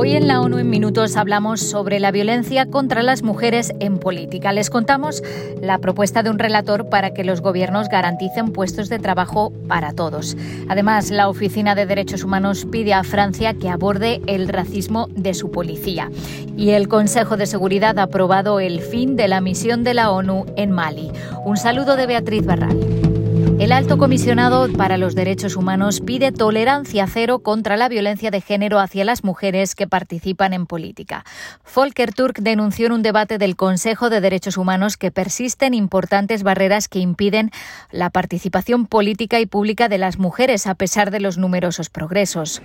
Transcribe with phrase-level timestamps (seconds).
[0.00, 4.52] Hoy en la ONU en Minutos hablamos sobre la violencia contra las mujeres en política.
[4.52, 5.24] Les contamos
[5.60, 10.36] la propuesta de un relator para que los gobiernos garanticen puestos de trabajo para todos.
[10.68, 15.50] Además, la Oficina de Derechos Humanos pide a Francia que aborde el racismo de su
[15.50, 16.12] policía.
[16.56, 20.46] Y el Consejo de Seguridad ha aprobado el fin de la misión de la ONU
[20.54, 21.10] en Mali.
[21.44, 22.97] Un saludo de Beatriz Barral.
[23.58, 28.78] El alto comisionado para los derechos humanos pide tolerancia cero contra la violencia de género
[28.78, 31.24] hacia las mujeres que participan en política.
[31.74, 36.86] Volker Turk denunció en un debate del Consejo de Derechos Humanos que persisten importantes barreras
[36.86, 37.50] que impiden
[37.90, 42.62] la participación política y pública de las mujeres a pesar de los numerosos progresos.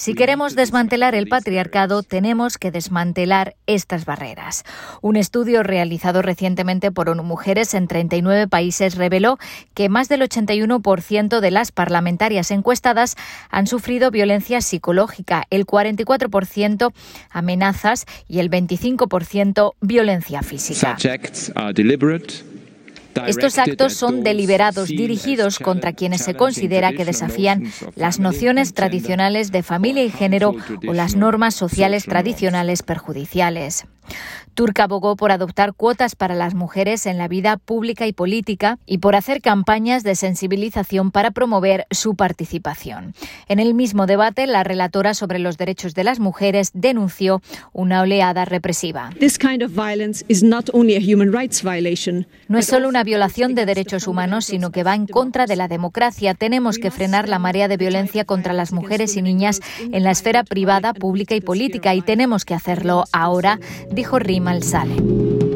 [0.00, 4.64] Si queremos desmantelar el patriarcado, tenemos que desmantelar estas barreras.
[5.02, 9.36] Un estudio realizado recientemente por ONU Mujeres en 39 países reveló
[9.74, 13.16] que más del 81% de las parlamentarias encuestadas
[13.50, 16.94] han sufrido violencia psicológica, el 44%
[17.28, 20.96] amenazas y el 25% violencia física.
[23.26, 29.62] Estos actos son deliberados, dirigidos contra quienes se considera que desafían las nociones tradicionales de
[29.62, 30.54] familia y género
[30.86, 33.86] o las normas sociales tradicionales perjudiciales.
[34.54, 38.98] Turca abogó por adoptar cuotas para las mujeres en la vida pública y política y
[38.98, 43.14] por hacer campañas de sensibilización para promover su participación.
[43.48, 47.40] En el mismo debate, la relatora sobre los derechos de las mujeres denunció
[47.72, 49.10] una oleada represiva.
[52.48, 55.68] No es solo una violación de derechos humanos, sino que va en contra de la
[55.68, 56.34] democracia.
[56.34, 60.44] Tenemos que frenar la marea de violencia contra las mujeres y niñas en la esfera
[60.44, 63.58] privada, pública y política y tenemos que hacerlo ahora,
[63.90, 65.49] dijo Rimal Sale.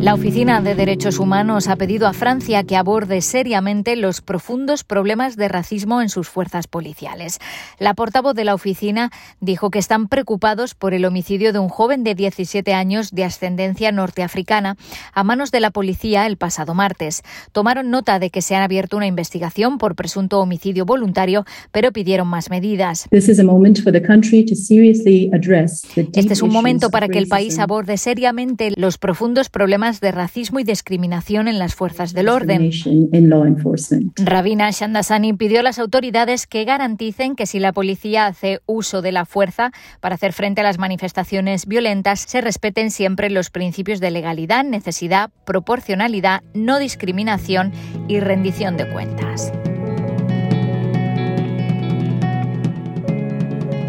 [0.00, 5.34] La Oficina de Derechos Humanos ha pedido a Francia que aborde seriamente los profundos problemas
[5.34, 7.40] de racismo en sus fuerzas policiales.
[7.80, 9.10] La portavoz de la oficina
[9.40, 13.90] dijo que están preocupados por el homicidio de un joven de 17 años de ascendencia
[13.90, 14.76] norteafricana
[15.12, 17.24] a manos de la policía el pasado martes.
[17.50, 22.28] Tomaron nota de que se ha abierto una investigación por presunto homicidio voluntario, pero pidieron
[22.28, 23.08] más medidas.
[23.10, 23.40] Este es
[26.42, 31.48] un momento para que el país aborde seriamente los profundos problemas de racismo y discriminación
[31.48, 32.70] en las fuerzas del orden.
[34.16, 39.12] Rabina Shandasani pidió a las autoridades que garanticen que si la policía hace uso de
[39.12, 44.10] la fuerza para hacer frente a las manifestaciones violentas, se respeten siempre los principios de
[44.10, 47.72] legalidad, necesidad, proporcionalidad, no discriminación
[48.06, 49.52] y rendición de cuentas.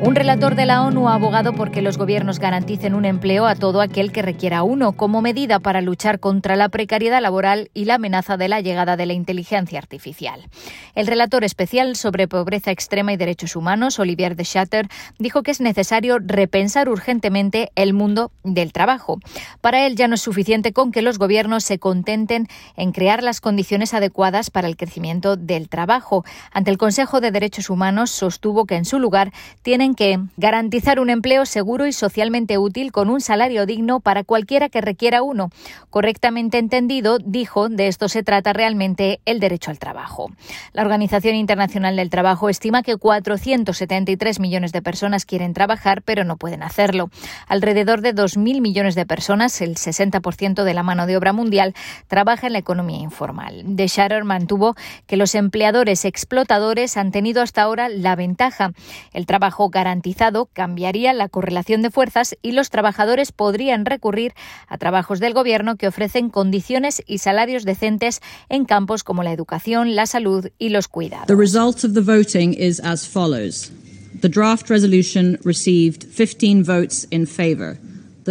[0.02, 3.82] Un relator de la ONU ha abogado porque los gobiernos garanticen un empleo a todo
[3.82, 8.38] aquel que requiera uno, como medida para luchar contra la precariedad laboral y la amenaza
[8.38, 10.48] de la llegada de la inteligencia artificial.
[10.96, 14.88] El relator especial sobre pobreza extrema y derechos humanos, Olivier de Schatter,
[15.18, 19.20] dijo que es necesario repensar urgentemente el mundo del trabajo.
[19.60, 23.42] Para él ya no es suficiente con que los gobiernos se contenten en crear las
[23.42, 26.24] condiciones adecuadas para el crecimiento del trabajo.
[26.54, 31.10] Ante el Consejo de Derechos Humanos sostuvo que en su lugar tienen que garantizar un
[31.10, 35.50] empleo seguro y socialmente útil con un salario digno para cualquiera que requiera uno.
[35.90, 40.32] Correctamente entendido, dijo, de esto se trata realmente el derecho al trabajo.
[40.74, 46.38] La Organización Internacional del Trabajo estima que 473 millones de personas quieren trabajar, pero no
[46.38, 47.10] pueden hacerlo.
[47.48, 51.74] Alrededor de 2.000 millones de personas, el 60% de la mano de obra mundial,
[52.08, 53.64] trabaja en la economía informal.
[53.66, 54.76] De Shatter mantuvo
[55.08, 58.72] que los empleadores explotadores han tenido hasta ahora la ventaja.
[59.14, 64.34] El trabajo garantizado cambiaría la correlación de fuerzas y los trabajadores podrían recurrir
[64.68, 68.20] a trabajos del gobierno que ofrecen condiciones y salarios decentes
[68.50, 71.28] en campos como la educación, la salud y los cuidados.
[71.28, 73.72] The result of the voting is as follows.
[74.20, 77.78] The draft resolution received 15 votes in favor.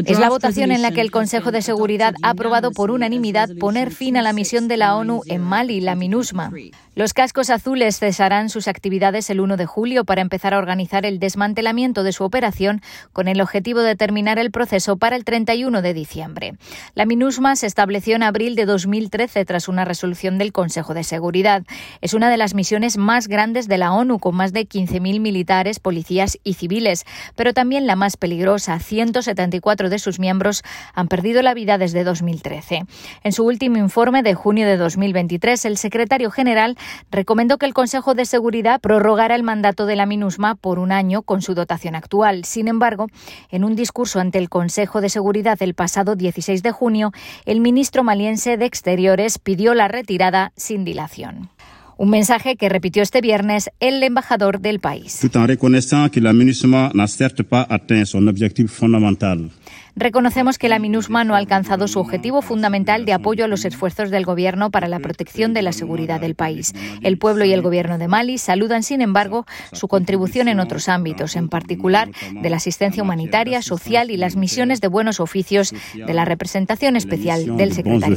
[0.04, 3.90] Es la votación en la que el Consejo de Seguridad ha aprobado por unanimidad poner
[3.90, 6.52] fin a la misión de la ONU en Mali, la MINUSMA.
[6.94, 11.20] Los cascos azules cesarán sus actividades el 1 de julio para empezar a organizar el
[11.20, 12.82] desmantelamiento de su operación
[13.12, 16.54] con el objetivo de terminar el proceso para el 31 de diciembre.
[16.94, 21.62] La MINUSMA se estableció en abril de 2013 tras una resolución del Consejo de Seguridad.
[22.00, 25.78] Es una de las misiones más grandes de la ONU, con más de 15.000 militares,
[25.78, 27.04] policías y civiles,
[27.36, 28.78] pero también la más peligrosa.
[28.80, 30.62] 174 de sus miembros
[30.94, 32.84] han perdido la vida desde 2013.
[33.22, 36.76] En su último informe de junio de 2023, el secretario general
[37.10, 41.22] recomendó que el Consejo de Seguridad prorrogara el mandato de la MINUSMA por un año
[41.22, 42.44] con su dotación actual.
[42.44, 43.06] Sin embargo,
[43.50, 47.12] en un discurso ante el Consejo de Seguridad el pasado 16 de junio,
[47.44, 51.50] el ministro maliense de Exteriores pidió la retirada sin dilación.
[51.98, 55.18] Un mensaje que repitió este viernes el embajador del país.
[55.20, 59.50] Tout en reconnaissant que la MINUSMA n'a certes pas atteint son objectif fondamental
[59.98, 64.10] Reconocemos que la MINUSMA no ha alcanzado su objetivo fundamental de apoyo a los esfuerzos
[64.10, 66.72] del Gobierno para la protección de la seguridad del país.
[67.02, 71.34] El pueblo y el Gobierno de Mali saludan, sin embargo, su contribución en otros ámbitos,
[71.34, 76.24] en particular de la asistencia humanitaria, social y las misiones de buenos oficios de la
[76.24, 78.16] representación especial del secretario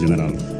[0.00, 0.59] general.